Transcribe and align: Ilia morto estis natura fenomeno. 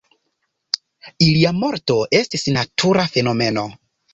Ilia 1.27 1.51
morto 1.65 1.99
estis 2.23 2.49
natura 2.59 3.07
fenomeno. 3.19 3.69